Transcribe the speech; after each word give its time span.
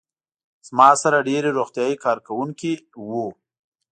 زما 0.67 0.89
سره 1.03 1.25
ډېری 1.27 1.51
روغتیايي 1.57 1.95
کارکوونکي 2.05 2.73
وو. 3.09 3.25